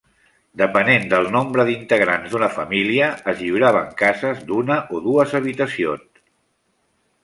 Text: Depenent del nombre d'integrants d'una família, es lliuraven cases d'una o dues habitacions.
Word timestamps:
Depenent 0.61 1.03
del 1.11 1.29
nombre 1.35 1.65
d'integrants 1.67 2.33
d'una 2.33 2.49
família, 2.57 3.11
es 3.35 3.39
lliuraven 3.45 3.95
cases 4.03 4.43
d'una 4.51 4.83
o 4.97 5.07
dues 5.09 5.41
habitacions. 5.43 6.25